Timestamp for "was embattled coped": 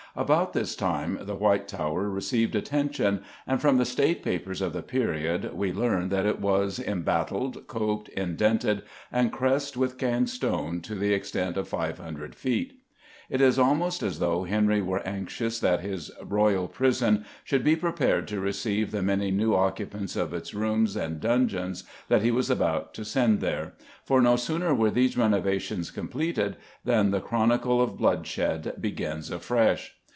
6.41-8.09